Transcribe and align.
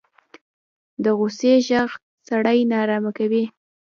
د 1.03 1.05
غوسې 1.17 1.53
غږ 1.67 1.89
سړی 2.27 2.59
نارامه 2.71 3.11
کوي 3.17 3.43